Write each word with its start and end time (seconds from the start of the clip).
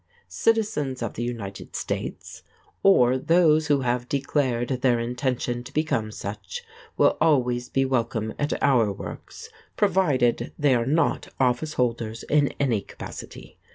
Citizens 0.27 1.03
of 1.03 1.13
the 1.13 1.21
United 1.21 1.75
States, 1.75 2.41
or 2.81 3.19
those 3.19 3.67
who 3.67 3.81
have 3.81 4.09
declared 4.09 4.69
their 4.81 4.99
intention 4.99 5.63
to 5.63 5.71
become 5.71 6.11
such, 6.11 6.63
will 6.97 7.17
always 7.21 7.69
be 7.69 7.85
welcome 7.85 8.33
at 8.39 8.59
our 8.63 8.91
works, 8.91 9.49
provided 9.77 10.53
they 10.57 10.73
are 10.73 10.87
not 10.87 11.27
office 11.39 11.73
holders 11.73 12.23
in 12.23 12.47
any 12.59 12.81
capacity. 12.81 13.59